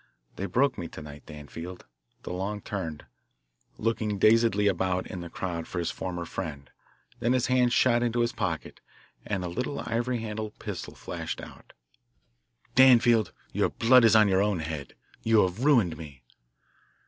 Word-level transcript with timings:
"They 0.35 0.47
broke 0.47 0.79
me 0.79 0.87
to 0.87 1.01
night. 1.03 1.27
Danfield" 1.27 1.85
DeLong 2.23 2.63
turned, 2.63 3.05
looking 3.77 4.17
dazedly 4.17 4.65
about 4.65 5.05
in 5.05 5.21
the 5.21 5.29
crowd 5.29 5.67
for 5.67 5.77
his 5.77 5.91
former 5.91 6.25
friend, 6.25 6.71
then 7.19 7.33
his 7.33 7.45
hand 7.45 7.71
shot 7.71 8.01
into 8.01 8.21
his 8.21 8.31
pocket, 8.31 8.81
and 9.27 9.43
a 9.43 9.47
little 9.47 9.79
ivory 9.79 10.17
handled 10.17 10.57
pistol 10.57 10.95
flashed 10.95 11.39
out 11.39 11.73
"Danfield, 12.73 13.31
your 13.53 13.69
blood 13.69 14.03
is 14.03 14.15
on 14.15 14.27
your 14.27 14.41
own 14.41 14.61
head. 14.61 14.95
You 15.21 15.43
have 15.43 15.63
ruined 15.63 15.95
me." 15.95 16.23